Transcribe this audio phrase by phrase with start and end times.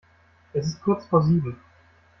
[0.51, 1.57] Es ist kurz vor sieben.